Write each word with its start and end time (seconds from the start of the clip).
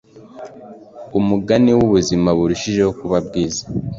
umugani 1.19 1.71
wubuzima 1.77 2.29
burushijeho 2.37 2.91
kuba 2.99 3.17
bwiza. 3.25 3.61